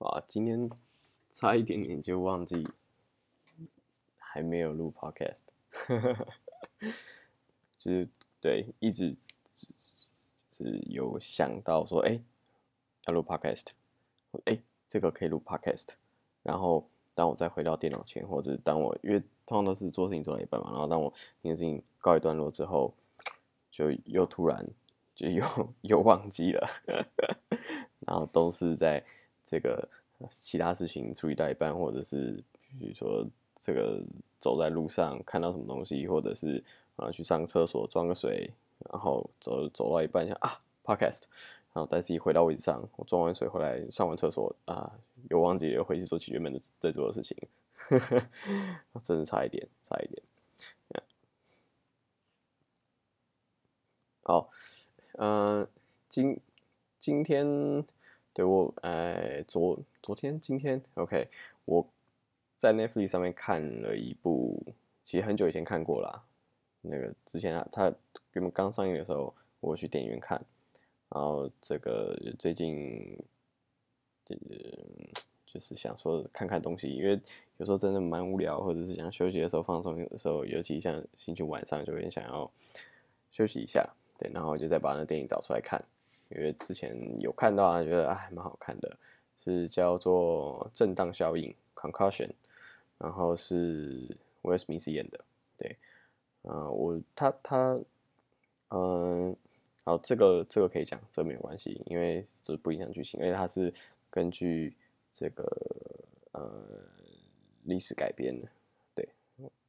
[0.00, 0.70] 哇，今天
[1.30, 2.66] 差一点点就忘记
[4.16, 5.40] 还没有录 podcast，
[7.78, 8.08] 就是
[8.40, 9.14] 对，一直
[10.48, 12.18] 是有想到说，哎，
[13.06, 13.66] 要录 podcast，
[14.46, 14.58] 哎，
[14.88, 15.88] 这个可以录 podcast，
[16.42, 21.12] 然后当我再回到电脑前，或者当我因为通常都是做事情做到一半嘛，然后当我
[21.42, 22.94] 这件事情告一段落之后，
[23.70, 24.66] 就又突然
[25.14, 25.44] 就又
[25.82, 26.66] 又忘记了，
[28.06, 29.04] 然后都是在。
[29.50, 29.88] 这个
[30.30, 32.40] 其他事情处理到一半，或者是
[32.78, 34.00] 比如说这个
[34.38, 36.62] 走在路上看到什么东西，或者是
[36.94, 38.48] 啊去上厕所装个水，
[38.92, 41.22] 然后走走到一半想啊 podcast，
[41.72, 44.96] 然后但是一回到位置上，我装完水回来上完厕所啊
[45.30, 47.36] 又忘记了回去做起原本的在做的事情，
[47.74, 50.22] 呵 呵真的差一点，差一点。
[54.22, 54.48] 好，
[55.14, 55.66] 嗯，
[56.08, 56.38] 今
[57.00, 57.84] 今天。
[58.40, 61.28] 对我，哎，昨昨天、今天，OK，
[61.66, 61.86] 我
[62.56, 64.58] 在 Netflix 上面看了一部，
[65.04, 66.24] 其实很久以前看过啦。
[66.80, 67.92] 那个之前啊，它
[68.32, 70.42] 原本刚上映的时候，我去电影院看。
[71.10, 73.14] 然后这个最近，
[74.28, 74.36] 呃，
[75.44, 77.20] 就是想说看看东西，因为
[77.58, 82.50] 有时候真的蛮无聊，或者是想休息的时候放松的时候，尤其像星期五晚上，就有点想要
[83.30, 83.86] 休息一下。
[84.16, 85.84] 对，然后我就再把那电影找出来看。
[86.30, 88.96] 因为之前有看到啊，觉得哎蛮好看的，
[89.36, 92.30] 是叫做震荡效应 （concussion），
[92.98, 95.20] 然后是威尔史密斯演的，
[95.56, 95.76] 对，
[96.42, 97.80] 啊，我他他，
[98.68, 99.34] 嗯，
[99.84, 103.74] 好，这个这个可以讲，这没有关系，因为这不影响剧情，因为它是
[104.08, 104.72] 根据
[105.12, 105.44] 这个
[106.30, 106.64] 呃
[107.64, 108.48] 历史改编的，
[108.94, 109.08] 对，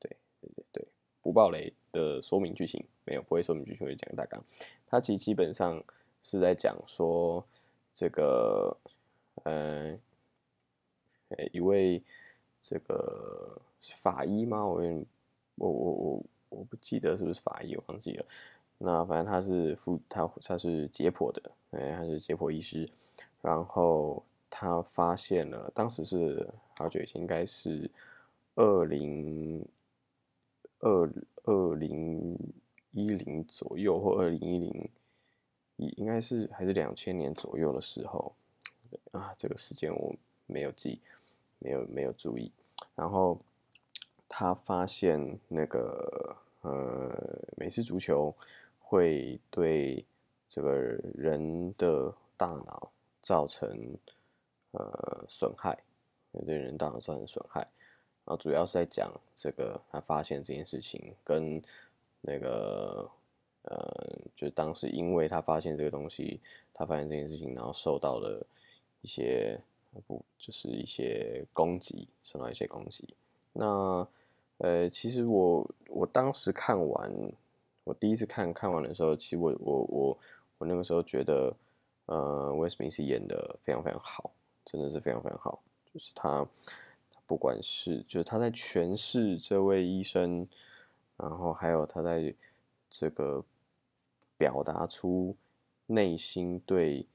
[0.00, 0.88] 对对对，
[1.20, 4.42] 不爆雷的说明剧情没有，不会说明剧情，会讲大纲，
[4.86, 5.84] 它其实基本上。
[6.28, 7.42] 是在讲说
[7.94, 8.76] 这个，
[9.44, 9.96] 呃，
[11.52, 12.02] 一位
[12.60, 13.56] 这个
[14.02, 14.66] 法医吗？
[14.66, 14.82] 我
[15.54, 18.26] 我我我我不记得是不是法医，我忘记了。
[18.76, 22.90] 那反正他是负他他是解剖的，哎，他是解剖医师。
[23.40, 24.20] 然后
[24.50, 27.88] 他发现了，当时是好久以前，应该是
[28.56, 29.64] 二零
[30.80, 31.08] 二
[31.44, 32.36] 二零
[32.90, 34.90] 一零左右，或二零一零。
[35.76, 38.34] 应应该是还是两千年左右的时候，
[39.12, 40.14] 啊，这个时间我
[40.46, 41.00] 没有记，
[41.58, 42.50] 没有没有注意。
[42.94, 43.38] 然后
[44.28, 47.12] 他发现那个呃，
[47.56, 48.34] 美式足球
[48.80, 50.04] 会对
[50.48, 53.96] 这个人的大脑造成
[54.70, 55.78] 呃损害，
[56.44, 57.60] 对人大脑造成损害。
[58.24, 61.62] 然后主要是在讲这个他发现这件事情跟
[62.20, 63.10] 那个。
[63.68, 66.40] 呃，就当时因为他发现这个东西，
[66.72, 68.46] 他发现这件事情，然后受到了
[69.02, 69.58] 一些
[70.06, 73.12] 不，就是一些攻击，受到一些攻击。
[73.52, 74.06] 那
[74.58, 77.12] 呃，其实我我当时看完，
[77.82, 80.18] 我第一次看看完的时候，其实我我我
[80.58, 81.52] 我那个时候觉得，
[82.06, 84.30] 呃，威斯敏斯演的非常非常好，
[84.64, 85.60] 真的是非常非常好。
[85.92, 86.46] 就是他
[87.26, 90.46] 不管是就是他在诠释这位医生，
[91.16, 92.32] 然后还有他在
[92.88, 93.44] 这个。
[94.38, 95.36] 表达出
[95.86, 97.06] 内心对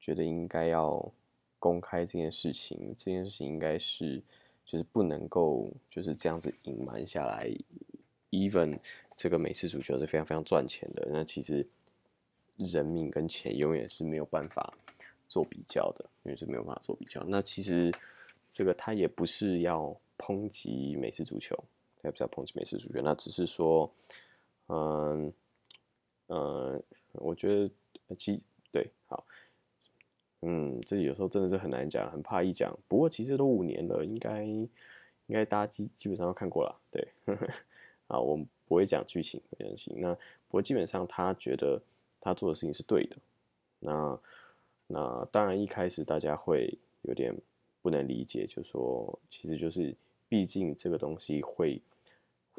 [0.00, 1.12] 觉得应该要
[1.58, 4.22] 公开这件事情，这件事情应该是
[4.64, 7.50] 就是不能够就是这样子隐瞒下来。
[8.30, 8.78] Even
[9.14, 11.66] 这个美式足球是非常非常赚钱的，那其实
[12.56, 14.72] 人命跟钱永远是没有办法
[15.28, 17.22] 做比较的，永远是没有办法做比较。
[17.26, 17.92] 那其实
[18.50, 21.56] 这个他也不是要抨击美式足球，
[22.02, 23.90] 他也不是要抨击美式足球，那只是说，
[24.68, 25.32] 嗯。
[26.28, 26.80] 呃，
[27.12, 27.70] 我觉得
[28.16, 28.40] 其
[28.70, 29.24] 对好，
[30.42, 32.74] 嗯，这有时候真的是很难讲，很怕一讲。
[32.86, 34.68] 不过其实都五年了，应该应
[35.28, 37.08] 该大家基基本上都看过了，对。
[38.08, 39.92] 啊，我们不会讲剧情，没关系。
[39.96, 41.80] 那不过基本上他觉得
[42.20, 43.16] 他做的事情是对的。
[43.80, 44.20] 那
[44.86, 47.34] 那当然一开始大家会有点
[47.82, 49.94] 不能理解，就说其实就是
[50.28, 51.80] 毕竟这个东西会。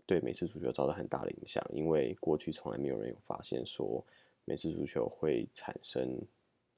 [0.10, 4.04] 对美式足球造成很大的影响，因为过去从来没有人有发现说
[4.44, 6.20] 美式足球会产生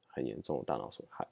[0.05, 1.25] 很严重的大脑损害。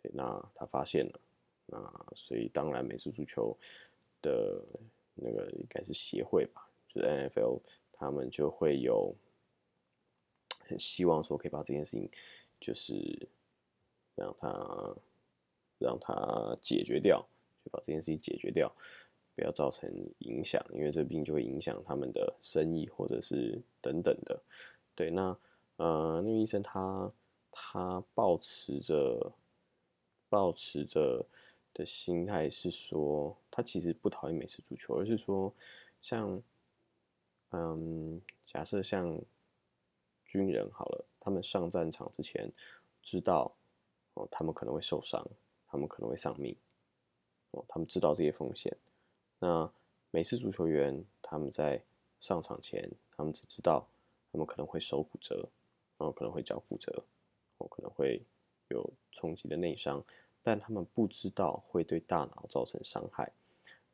[0.00, 1.20] 对，那他发现了，
[1.66, 3.58] 那所以当然美式足球
[4.22, 4.64] 的
[5.16, 7.60] 那个应该是协会吧，就是 NFL，
[7.90, 9.12] 他们就会有
[10.60, 12.08] 很希望说可以把这件事情
[12.60, 13.28] 就是
[14.14, 14.96] 让他
[15.78, 17.20] 让他解决掉，
[17.64, 18.72] 就把这件事情解决掉。
[19.38, 19.88] 不要造成
[20.18, 24.42] 影响，因为这病就会影响他们的生意或者是等等的。
[24.96, 25.38] 对，那
[25.76, 27.12] 呃，那个医生他
[27.52, 29.32] 他保持着
[30.28, 31.24] 保持着
[31.72, 35.54] 的心态是说，他其实不讨厌美式足球，而是说，
[36.02, 36.42] 像，
[37.50, 39.16] 嗯，假设像
[40.26, 42.50] 军人好了，他们上战场之前
[43.04, 43.54] 知道，
[44.14, 45.24] 哦，他们可能会受伤，
[45.68, 46.56] 他们可能会丧命，
[47.52, 48.76] 哦，他们知道这些风险。
[49.38, 49.70] 那
[50.10, 51.82] 美式足球员他们在
[52.20, 53.86] 上场前，他们只知道
[54.32, 55.48] 他们可能会手骨折，
[55.98, 57.04] 然后可能会脚骨折，
[57.58, 58.22] 哦，可能会。
[58.70, 60.04] 有冲击的内伤，
[60.42, 63.32] 但他们不知道会对大脑造成伤害。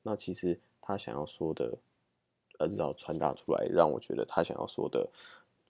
[0.02, 1.79] 那其实他想要说的，
[2.58, 5.08] 呃，至少传达出来，让我觉得他想要说的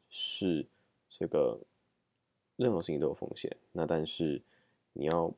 [0.08, 0.64] 是，
[1.10, 1.60] 这个
[2.56, 3.54] 任何事情都有风险。
[3.72, 4.40] 那但是
[4.94, 5.30] 你要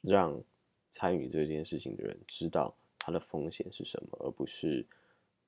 [0.00, 0.42] 让
[0.88, 4.86] 参与这件事情的人知道他的风险是什么，而不是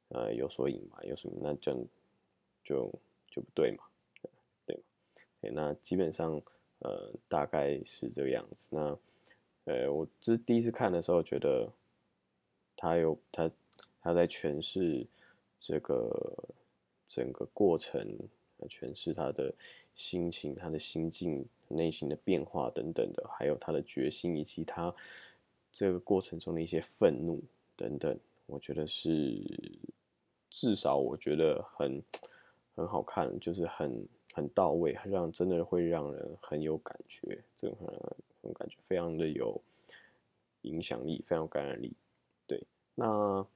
[0.09, 1.87] 呃有所隐瞒，有什么那就
[2.65, 2.93] 就
[3.31, 3.85] 就不对嘛，
[4.67, 5.51] 对？
[5.51, 6.43] 那基本上。
[6.81, 8.67] 呃，大概是这个样子。
[8.69, 8.99] 那，
[9.65, 11.73] 呃，我这第一次看的时候，觉得
[12.77, 13.51] 他有他
[14.03, 15.07] 他在诠释
[15.59, 16.37] 这个
[17.07, 18.07] 整个过程，
[18.69, 19.55] 诠释他的
[19.95, 24.95] 心情、他的心境、内心的变化等等的，还有他的决心，以及他
[25.75, 27.45] 这个过程中的一些愤怒
[27.77, 28.19] 等等。
[28.47, 29.43] 我觉得是
[30.49, 32.03] 至少我觉得很
[32.75, 34.09] 很好看，就是很。
[34.37, 37.79] 很到位，让真的会让人很有感觉，这种
[38.43, 39.63] 很感觉非常的有
[40.63, 41.95] 影响力，非常有感染力。
[42.45, 42.61] 对，
[42.97, 43.47] 那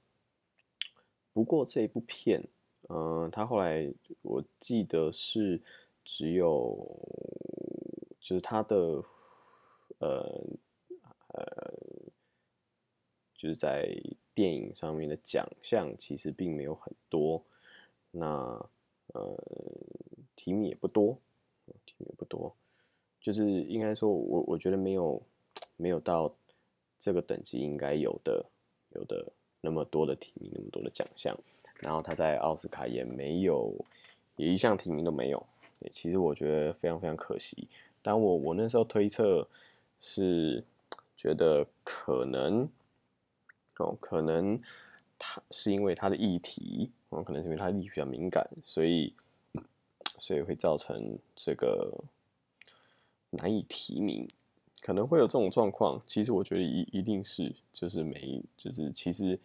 [1.33, 2.41] 不过这一部片，
[2.89, 3.93] 嗯，他后来
[4.23, 5.61] 我记得是
[6.05, 6.77] 只有，
[8.21, 9.05] 就是他的，
[9.99, 10.47] 呃
[11.35, 11.75] 呃，
[13.39, 13.89] 就是在
[14.35, 17.43] 电影上面的奖项其实并没有很多，
[18.11, 18.27] 那
[19.15, 19.35] 呃。
[20.41, 21.19] 提名也不多，
[21.85, 22.55] 提名也不多，
[23.21, 25.21] 就是应该说，我我觉得没有
[25.77, 26.33] 没有到
[26.97, 28.47] 这个等级应该有的
[28.91, 29.31] 有的
[29.61, 31.37] 那么多的提名，那么多的奖项。
[31.81, 33.75] 然后他在奥斯卡也没有，
[34.37, 35.45] 也一项提名都没有。
[35.91, 37.67] 其实我觉得非常非常可惜。
[38.01, 39.47] 但我我那时候推测
[39.99, 40.65] 是
[41.17, 42.67] 觉得可能
[43.79, 44.61] 哦，可能
[45.19, 49.15] 他是因为他的议题，哦，可能是因为他的议题比较敏感，所以。
[50.21, 51.97] 所以会造成这个
[53.31, 54.27] 难以提名，
[54.81, 56.03] 可能会有这种状况。
[56.09, 59.39] 其实我觉得一一定是，就是没就是其实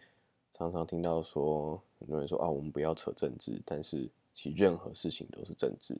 [0.52, 5.96] 常常听到说很多人说啊，我们不要扯政治，但是其实任何事情都是政治，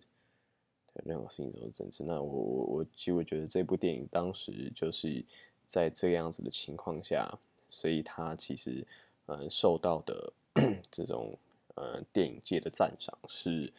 [1.05, 2.03] 任何事情都是政治。
[2.03, 5.25] 那我我我其实我觉得这部电影当时就是
[5.67, 7.33] 在这样子的情况下，
[7.69, 8.87] 所以他其实
[9.27, 10.33] 嗯受到的
[10.91, 11.39] 这种
[11.75, 13.73] 呃电影界的赞赏是。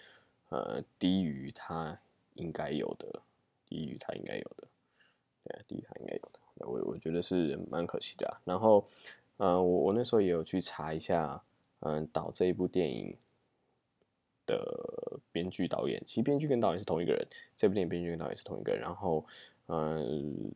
[0.49, 1.99] 呃，低于他
[2.35, 3.19] 应该有的，
[3.67, 4.67] 低于他应该有的，
[5.43, 8.37] 对，低于他应该有的，我我觉得是蛮可惜的。
[8.45, 8.87] 然后，
[9.37, 11.43] 呃，我我那时候也有去查一下，
[11.79, 13.17] 嗯，导这一部电影
[14.45, 18.79] 的编剧导演，其实编剧跟导演是同一个人，这部电影编剧跟导演是同一个人。
[18.79, 19.25] 然后，
[19.67, 20.51] 嗯，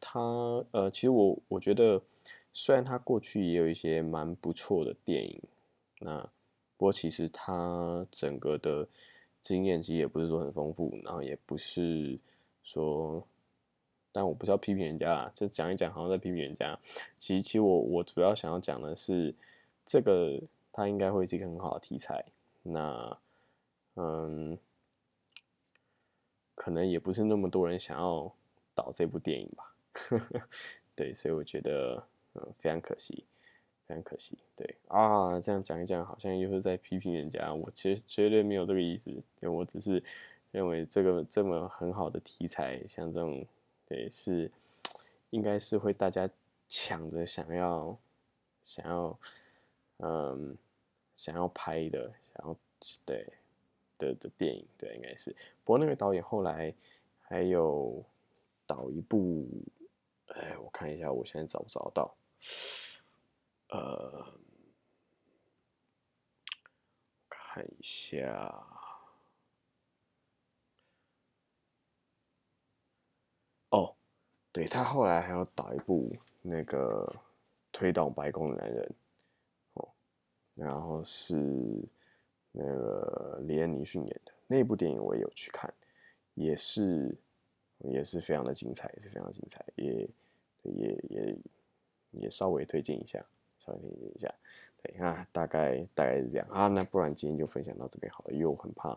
[0.00, 0.20] 他
[0.72, 2.00] 呃，其实我我觉得，
[2.52, 5.42] 虽然他过去也有一些蛮不错的电影，
[6.00, 6.28] 那。
[6.78, 8.86] 不过其实他整个的
[9.40, 12.18] 经验其实也不是说很丰富，然后也不是
[12.62, 13.26] 说，
[14.12, 16.78] 但我不是要批评人家啊，就讲一讲好像在批评人家。
[17.18, 19.34] 其实其实我我主要想要讲的是，
[19.86, 20.38] 这个
[20.70, 22.22] 他应该会是一个很好的题材。
[22.62, 23.16] 那
[23.94, 24.58] 嗯，
[26.54, 28.30] 可能也不是那么多人想要
[28.74, 29.74] 导这部电影吧。
[29.96, 30.48] 呵 呵
[30.94, 32.02] 对，所以我觉得
[32.34, 33.24] 嗯非常可惜。
[33.88, 37.54] 非常可惜，对啊，这样讲一讲，好像又是在批评人家。
[37.54, 40.02] 我其实绝对没有这个意思，因为我只是
[40.50, 43.46] 认为这个这么很好的题材，像这种，
[43.86, 44.50] 对，是
[45.30, 46.28] 应该是会大家
[46.66, 47.96] 抢着想要
[48.64, 49.18] 想要，
[49.98, 50.58] 嗯，
[51.14, 52.56] 想要拍的，想要
[53.04, 53.24] 对
[53.98, 55.30] 的的电影，对，应该是。
[55.62, 56.74] 不过那个导演后来
[57.22, 58.02] 还有
[58.66, 59.46] 导一部，
[60.76, 62.14] 看一下，我现在找不找到。
[63.70, 64.26] 呃，
[67.30, 68.54] 看一下，
[73.70, 73.96] 哦，
[74.52, 77.10] 对他后来还要导一部那个
[77.72, 78.94] 推倒白宫的男人，
[79.72, 79.88] 哦，
[80.54, 81.34] 然后是
[82.52, 85.72] 那个李安尼逊演的那部电影，我也有去看，
[86.34, 87.16] 也是
[87.78, 90.06] 也是非常的精彩，也是非常精彩，也
[90.76, 91.36] 也也
[92.12, 93.24] 也稍微推荐一下。
[93.58, 94.34] 稍微理解一下，
[94.82, 96.68] 对啊，大概大概是这样啊。
[96.68, 98.90] 那不然今天就分享到这边好了，因为我很怕，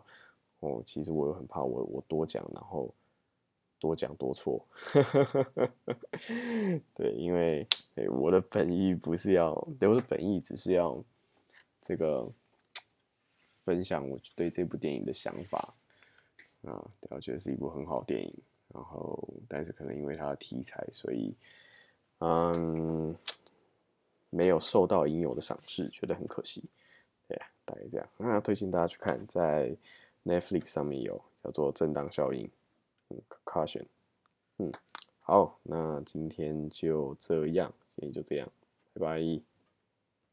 [0.58, 2.94] 哦，其实我又很怕我我多讲，然后
[3.78, 4.62] 多讲多错。
[6.92, 7.66] 对，因为
[8.10, 11.02] 我的本意不是要，对，我的本意只是要
[11.80, 12.30] 这个
[13.64, 15.74] 分享我对这部电影的想法
[16.64, 18.34] 啊，对我觉得是一部很好电影。
[18.72, 21.34] 然后，但是可能因为它的题材，所以
[22.18, 23.14] 嗯，
[24.30, 26.62] 没有受到应有的赏识，觉得很可惜。
[27.26, 28.08] 对，大概这样。
[28.16, 29.76] 那推荐大家去看，在
[30.24, 32.46] Netflix 上面有叫做《正当效应》，
[33.08, 33.86] 嗯，Caution。
[34.58, 34.72] 嗯，
[35.20, 38.48] 好，那今天就这样，今天就这样，
[38.94, 39.49] 拜拜。